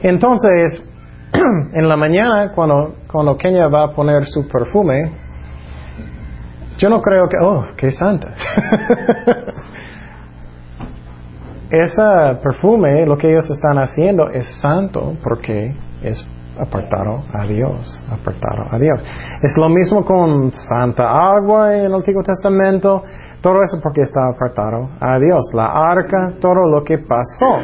[0.00, 0.84] Entonces,
[1.72, 5.10] en la mañana, cuando, cuando Kenia va a poner su perfume,
[6.78, 8.34] yo no creo que, oh, qué santa.
[11.70, 16.22] Ese perfume, lo que ellos están haciendo es santo porque es
[16.58, 19.04] apartado a Dios, apartado a Dios.
[19.42, 23.02] Es lo mismo con santa agua en el Antiguo Testamento,
[23.40, 25.52] todo eso porque está apartado a Dios.
[25.54, 27.58] La arca, todo lo que pasó.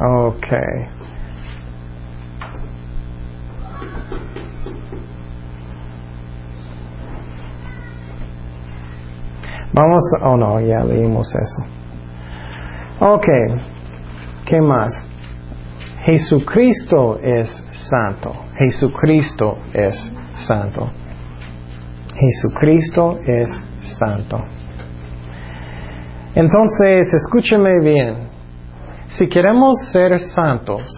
[0.00, 0.46] Ok.
[9.74, 11.62] Vamos, oh no, ya leímos eso.
[13.00, 13.26] Ok,
[14.44, 15.11] ¿qué más?
[16.04, 17.48] Jesucristo es
[17.88, 18.34] santo.
[18.58, 19.94] Jesucristo es
[20.46, 20.90] santo.
[22.14, 23.48] Jesucristo es
[23.98, 24.38] santo.
[26.34, 28.28] Entonces, escúcheme bien.
[29.06, 30.88] Si queremos ser santos,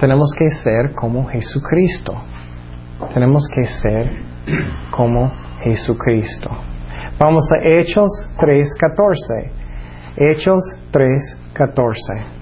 [0.00, 2.14] tenemos que ser como Jesucristo.
[3.14, 4.10] Tenemos que ser
[4.90, 5.30] como
[5.62, 6.50] Jesucristo.
[7.20, 9.50] Vamos a Hechos 3.14.
[10.16, 10.58] Hechos
[10.92, 12.37] 3.14.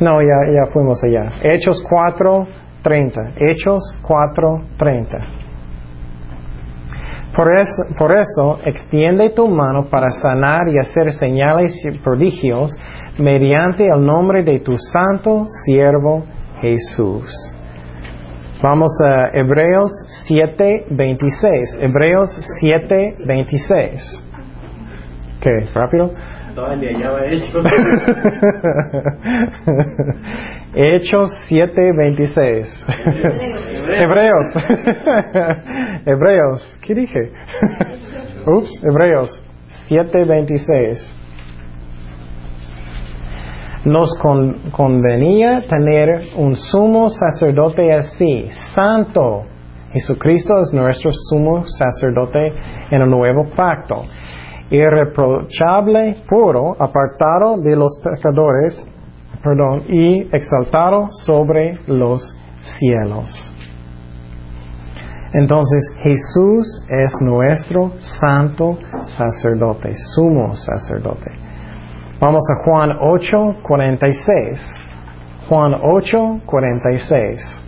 [0.00, 1.32] No, ya, ya fuimos allá.
[1.42, 3.34] Hechos 4.30.
[3.36, 5.38] Hechos 4.30.
[7.34, 12.72] Por eso, por eso, extiende tu mano para sanar y hacer señales y prodigios
[13.18, 16.24] mediante el nombre de tu santo siervo
[16.60, 17.30] Jesús.
[18.62, 19.92] Vamos a Hebreos
[20.26, 21.80] 7:26.
[21.80, 22.30] Hebreos
[22.60, 24.27] 7:26.
[25.40, 25.50] ¿Qué?
[25.74, 26.12] ¿Rápido?
[26.54, 27.60] Todavía ya va hecho.
[30.74, 32.66] Hechos 7:26.
[34.00, 34.46] Hebreos.
[36.06, 36.78] Hebreos.
[36.82, 37.32] ¿Qué dije?
[38.46, 39.30] Ups, Hebreos
[39.88, 41.14] 7:26.
[43.84, 49.44] Nos con- convenía tener un sumo sacerdote así, santo.
[49.92, 52.52] Jesucristo es nuestro sumo sacerdote
[52.90, 54.04] en el nuevo pacto.
[54.70, 58.86] Irreprochable, puro, apartado de los pecadores,
[59.42, 62.36] perdón, y exaltado sobre los
[62.78, 63.52] cielos.
[65.32, 71.30] Entonces Jesús es nuestro santo sacerdote, sumo sacerdote.
[72.20, 74.60] Vamos a Juan 8, 46.
[75.48, 77.67] Juan 8, 46.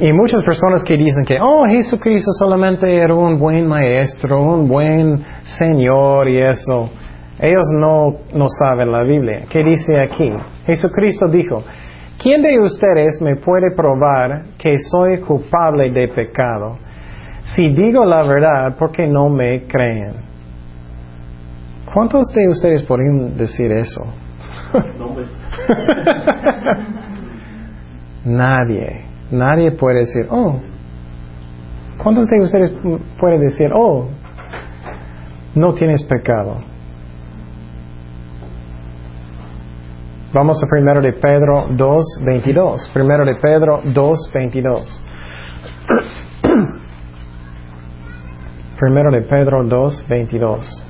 [0.00, 5.22] Y muchas personas que dicen que, oh, Jesucristo solamente era un buen maestro, un buen
[5.42, 6.88] Señor y eso.
[7.38, 9.42] Ellos no, no saben la Biblia.
[9.50, 10.32] ¿Qué dice aquí?
[10.64, 11.62] Jesucristo dijo,
[12.18, 16.78] ¿quién de ustedes me puede probar que soy culpable de pecado?
[17.54, 20.14] Si digo la verdad, ¿por qué no me creen?
[21.92, 24.00] ¿Cuántos de ustedes podrían decir eso?
[28.24, 29.09] Nadie.
[29.30, 30.60] Nadie puede decir, oh.
[32.02, 32.72] ¿Cuántos de ustedes
[33.18, 34.08] pueden decir, oh,
[35.54, 36.62] no tienes pecado?
[40.32, 42.90] Vamos a primero de Pedro 2, 22.
[42.94, 45.02] Primero de Pedro 2, 22.
[48.78, 50.89] Primero de Pedro 2, 22.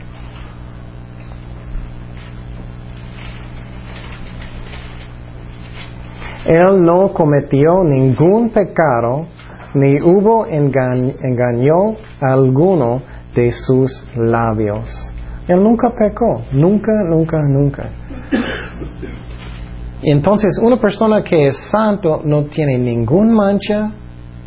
[6.47, 9.26] Él no cometió ningún pecado,
[9.74, 13.03] ni hubo engañ- engaño alguno
[13.34, 14.86] de sus labios.
[15.47, 17.91] Él nunca pecó, nunca, nunca, nunca.
[20.03, 23.91] Entonces una persona que es santo no tiene ningún mancha,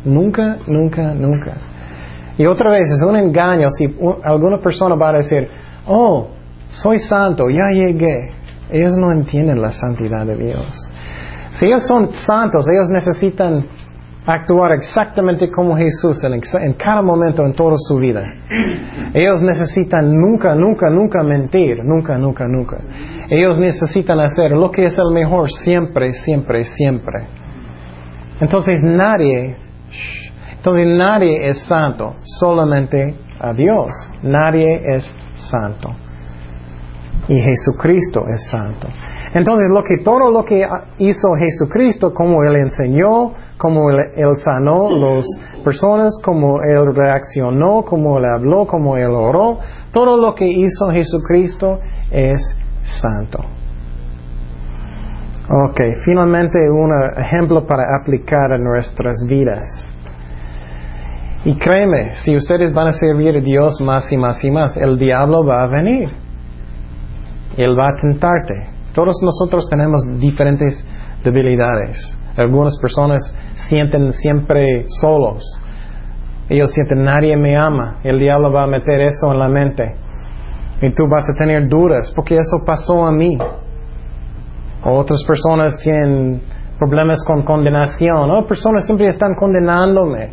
[0.04, 1.52] nunca, nunca, nunca.
[2.36, 3.86] Y otra vez es un engaño si
[4.24, 5.48] alguna persona va a decir,
[5.86, 6.28] oh,
[6.68, 8.30] soy santo, ya llegué.
[8.70, 10.90] Ellos no entienden la santidad de Dios.
[11.54, 13.66] Si ellos son santos, ellos necesitan
[14.26, 18.22] actuar exactamente como Jesús en, en cada momento en toda su vida.
[19.12, 22.78] Ellos necesitan nunca, nunca, nunca mentir, nunca, nunca, nunca.
[23.28, 27.26] Ellos necesitan hacer lo que es el mejor siempre, siempre, siempre.
[28.40, 29.56] Entonces nadie,
[30.56, 33.90] entonces nadie es santo, solamente a Dios.
[34.22, 35.04] Nadie es
[35.50, 35.90] santo.
[37.28, 38.88] Y Jesucristo es santo.
[39.34, 40.64] Entonces, lo que todo lo que
[40.98, 45.26] hizo Jesucristo, como él enseñó, como él, él sanó las
[45.64, 49.58] personas, como él reaccionó, como él habló, como él oró,
[49.90, 51.80] todo lo que hizo Jesucristo
[52.12, 52.40] es
[52.84, 53.40] santo.
[55.50, 59.90] Ok, finalmente un ejemplo para aplicar a nuestras vidas.
[61.44, 64.96] Y créeme, si ustedes van a servir a Dios más y más y más, el
[64.96, 66.08] diablo va a venir.
[67.56, 68.73] Él va a tentarte.
[68.94, 70.86] Todos nosotros tenemos diferentes
[71.24, 71.98] debilidades.
[72.36, 73.20] Algunas personas
[73.68, 75.42] sienten siempre solos.
[76.48, 77.98] Ellos sienten nadie me ama.
[78.04, 79.84] El diablo va a meter eso en la mente.
[80.80, 83.36] Y tú vas a tener dudas porque eso pasó a mí.
[84.84, 86.42] Otras personas tienen
[86.78, 88.30] problemas con condenación.
[88.30, 90.32] Oh, personas siempre están condenándome.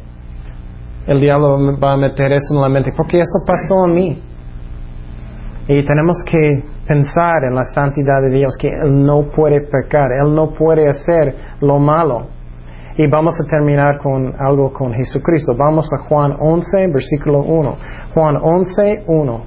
[1.08, 4.22] El diablo va a meter eso en la mente porque eso pasó a mí.
[5.68, 10.34] Y tenemos que pensar en la santidad de Dios, que Él no puede pecar, Él
[10.34, 12.28] no puede hacer lo malo.
[12.98, 15.54] Y vamos a terminar con algo con Jesucristo.
[15.58, 17.76] Vamos a Juan 11, versículo 1.
[18.14, 19.42] Juan 11, 1.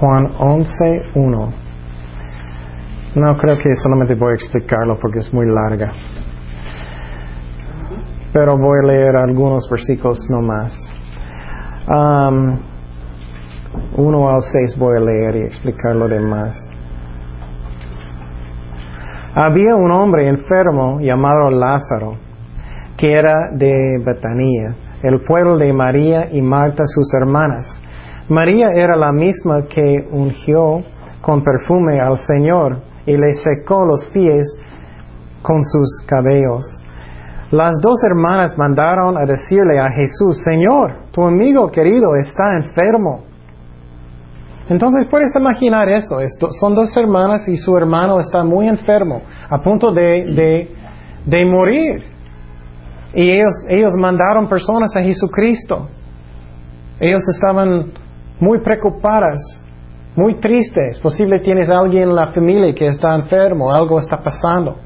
[0.00, 1.52] Juan 11, 1.
[3.16, 5.92] No creo que solamente voy a explicarlo porque es muy larga.
[8.32, 10.72] Pero voy a leer algunos versículos nomás.
[11.88, 12.58] Um,
[13.96, 16.56] 1 al 6 voy a leer y explicar lo demás.
[19.34, 22.16] Había un hombre enfermo llamado Lázaro,
[22.96, 27.80] que era de Betania, el pueblo de María y Marta sus hermanas.
[28.28, 30.82] María era la misma que ungió
[31.20, 34.44] con perfume al Señor y le secó los pies
[35.42, 36.64] con sus cabellos.
[37.50, 43.24] Las dos hermanas mandaron a decirle a Jesús, Señor, tu amigo querido está enfermo.
[44.68, 46.18] Entonces puedes imaginar eso.
[46.60, 50.68] Son dos hermanas y su hermano está muy enfermo, a punto de,
[51.26, 52.04] de, morir.
[53.14, 55.88] Y ellos, ellos mandaron personas a Jesucristo.
[57.00, 57.90] Ellos estaban
[58.38, 59.40] muy preocupadas,
[60.14, 61.00] muy tristes.
[61.00, 64.76] Posible tienes alguien en la familia que está enfermo, algo está pasando.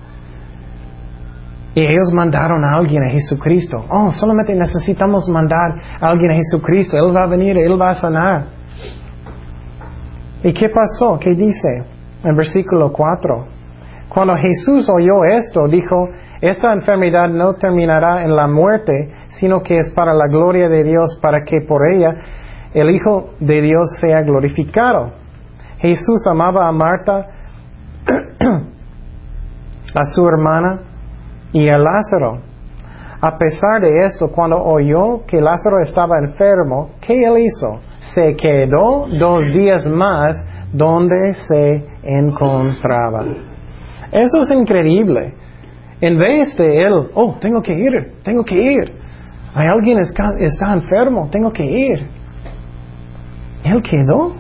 [1.75, 3.85] Y ellos mandaron a alguien a Jesucristo.
[3.91, 6.97] Oh, solamente necesitamos mandar a alguien a Jesucristo.
[6.97, 8.45] Él va a venir, Él va a sanar.
[10.45, 11.19] ¿Y qué pasó?
[11.19, 11.85] ¿Qué dice?
[12.23, 13.47] En versículo 4.
[14.09, 16.09] Cuando Jesús oyó esto, dijo,
[16.41, 19.11] esta enfermedad no terminará en la muerte,
[19.41, 22.15] sino que es para la gloria de Dios, para que por ella
[22.73, 25.13] el Hijo de Dios sea glorificado.
[25.79, 27.27] Jesús amaba a Marta,
[29.95, 30.94] a su hermana
[31.55, 32.41] y a Lázaro.
[33.23, 37.81] A pesar de esto, cuando oyó que Lázaro estaba enfermo, ¿qué él hizo?
[38.13, 40.37] Se quedó dos días más
[40.73, 43.25] donde se encontraba.
[44.13, 45.33] Eso es increíble.
[46.01, 47.93] En vez de él, oh, tengo que ir,
[48.23, 48.93] tengo que ir.
[49.55, 52.07] Hay alguien está, está enfermo, tengo que ir.
[53.65, 54.33] Él quedó.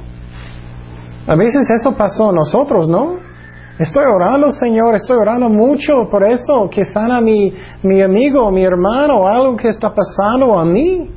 [1.26, 3.23] A veces eso pasó a nosotros, ¿no?
[3.78, 7.52] Estoy orando, Señor, estoy orando mucho por eso, que sana mi,
[7.82, 11.10] mi amigo, mi hermano, algo que está pasando a mí.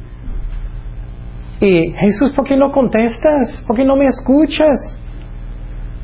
[1.62, 3.64] Y Jesús, ¿por qué no contestas?
[3.68, 5.00] ¿Por qué no me escuchas?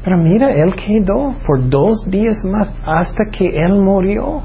[0.04, 4.43] Pero mira, Él quedó por dos días más hasta que Él murió.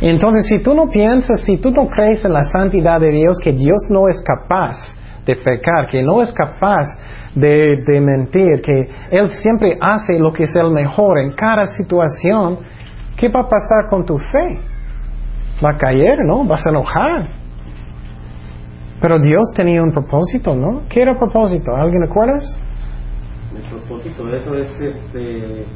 [0.00, 3.52] Entonces, si tú no piensas, si tú no crees en la santidad de Dios, que
[3.52, 4.76] Dios no es capaz
[5.26, 6.86] de pecar, que no es capaz
[7.34, 12.58] de, de, mentir, que Él siempre hace lo que es el mejor en cada situación,
[13.16, 14.60] ¿qué va a pasar con tu fe?
[15.64, 16.44] Va a caer, ¿no?
[16.44, 17.28] Vas a enojar.
[19.00, 20.82] Pero Dios tenía un propósito, ¿no?
[20.88, 21.74] ¿Qué era propósito?
[21.74, 22.44] ¿Alguien acuerdas?
[23.56, 25.66] El propósito eso es este,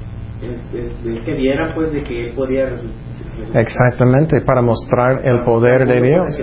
[0.40, 3.06] que viera pues de que él podía resucitar
[3.54, 6.40] Exactamente, para mostrar el poder de Dios.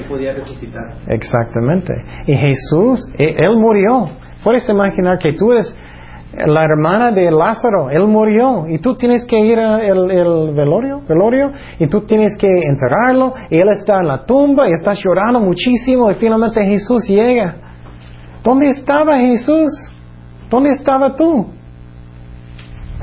[1.08, 1.94] Exactamente.
[2.28, 4.10] Y Jesús, e- Él murió.
[4.44, 5.76] Puedes imaginar que tú eres
[6.46, 11.52] la hermana de Lázaro, Él murió y tú tienes que ir al el velorio, velorio
[11.80, 16.10] y tú tienes que enterrarlo y Él está en la tumba y estás llorando muchísimo
[16.10, 17.56] y finalmente Jesús llega.
[18.44, 19.70] ¿Dónde estaba Jesús?
[20.50, 21.48] ¿Dónde estaba tú?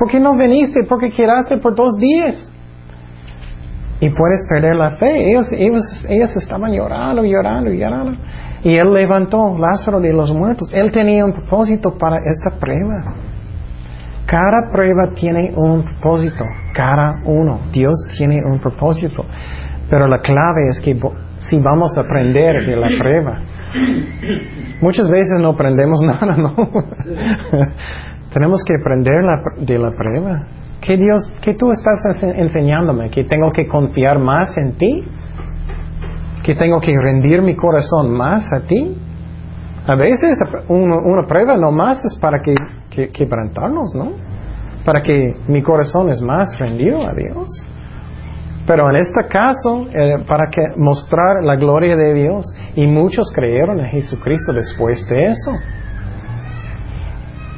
[0.01, 0.83] ¿Por qué no viniste?
[0.89, 2.51] ¿Por qué quedaste por dos días?
[3.99, 5.29] Y puedes perder la fe.
[5.29, 8.17] Ellos, ellos, ellos estaban llorando, llorando, llorando.
[8.63, 10.73] Y Él levantó Lázaro de los muertos.
[10.73, 13.13] Él tenía un propósito para esta prueba.
[14.25, 16.45] Cada prueba tiene un propósito.
[16.73, 17.59] Cada uno.
[17.71, 19.23] Dios tiene un propósito.
[19.87, 20.97] Pero la clave es que
[21.37, 23.37] si vamos a aprender de la prueba.
[24.81, 26.55] Muchas veces no aprendemos nada, ¿no?
[28.33, 30.43] Tenemos que aprender la- de la prueba.
[30.81, 33.09] ¿Qué Dios, qué tú estás ense- enseñándome?
[33.09, 35.03] ¿Que tengo que confiar más en ti?
[36.43, 38.97] ¿Que tengo que rendir mi corazón más a ti?
[39.85, 40.33] A veces
[40.69, 42.55] una, una prueba no más es para que,
[42.89, 44.11] que quebrantarnos, ¿no?
[44.85, 47.47] Para que mi corazón es más rendido a Dios.
[48.65, 52.45] Pero en este caso, eh, para que mostrar la gloria de Dios.
[52.75, 55.51] Y muchos creyeron en Jesucristo después de eso.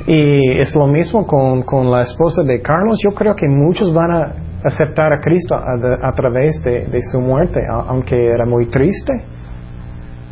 [0.06, 3.00] Y es lo mismo con, con la esposa de Carlos.
[3.04, 7.20] Yo creo que muchos van a aceptar a Cristo a, a través de, de su
[7.22, 9.14] muerte, aunque era muy triste.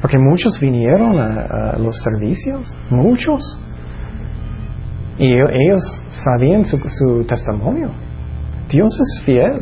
[0.01, 3.41] Porque muchos vinieron a, a los servicios, muchos.
[5.17, 7.91] Y e- ellos sabían su, su testimonio.
[8.69, 9.61] Dios es fiel.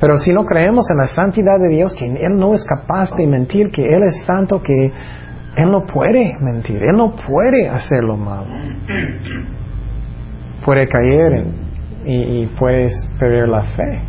[0.00, 3.26] Pero si no creemos en la santidad de Dios, que Él no es capaz de
[3.26, 4.90] mentir, que Él es santo, que
[5.56, 8.46] Él no puede mentir, Él no puede hacer lo malo.
[10.64, 11.66] Puede caer en-
[12.04, 14.00] y, y puedes perder la fe.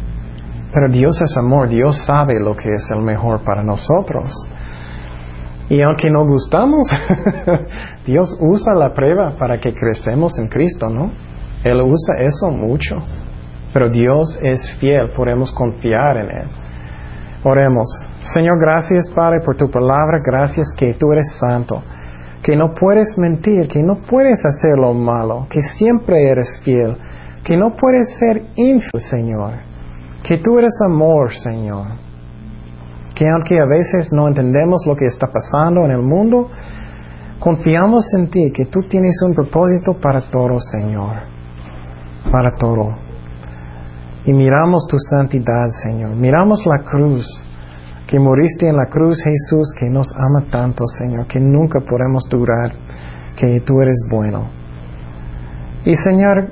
[0.73, 4.31] Pero Dios es amor, Dios sabe lo que es el mejor para nosotros.
[5.69, 6.87] Y aunque no gustamos,
[8.05, 11.11] Dios usa la prueba para que crecemos en Cristo, ¿no?
[11.63, 12.97] Él usa eso mucho.
[13.73, 16.47] Pero Dios es fiel, podemos confiar en Él.
[17.49, 17.87] Oremos.
[18.33, 21.81] Señor, gracias Padre por tu palabra, gracias que tú eres santo,
[22.43, 26.97] que no puedes mentir, que no puedes hacer lo malo, que siempre eres fiel,
[27.45, 29.51] que no puedes ser infiel, Señor,
[30.23, 31.87] que tú eres amor, Señor,
[33.15, 36.49] que aunque a veces no entendemos lo que está pasando en el mundo,
[37.39, 41.13] confiamos en ti, que tú tienes un propósito para todo, Señor,
[42.29, 43.06] para todo.
[44.27, 46.11] Y miramos tu santidad, Señor.
[46.17, 47.25] Miramos la cruz,
[48.05, 52.73] que moriste en la cruz, Jesús, que nos ama tanto, Señor, que nunca podemos durar
[53.37, 54.49] que tú eres bueno.
[55.85, 56.49] Y Señor,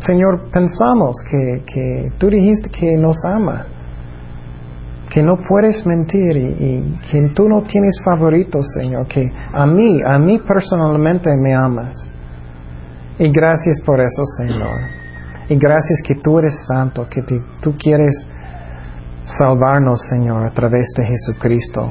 [0.00, 3.66] Señor, pensamos que, que tú dijiste que nos ama,
[5.08, 10.00] que no puedes mentir y, y que tú no tienes favoritos, Señor, que a mí,
[10.04, 11.94] a mí personalmente me amas.
[13.20, 15.03] Y gracias por eso, Señor.
[15.48, 18.26] Y gracias que tú eres santo, que te- tú quieres
[19.24, 21.90] salvarnos, Señor, a través de Jesucristo,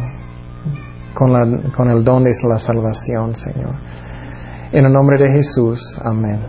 [1.13, 3.75] con, la- con el don de la salvación, Señor.
[4.71, 6.39] En el nombre de Jesús, amén.